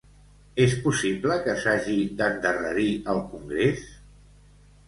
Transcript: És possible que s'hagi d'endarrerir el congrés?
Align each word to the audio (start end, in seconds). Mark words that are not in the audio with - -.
És 0.63 0.71
possible 0.85 1.37
que 1.43 1.55
s'hagi 1.65 1.99
d'endarrerir 2.21 2.89
el 3.15 3.23
congrés? 3.35 3.85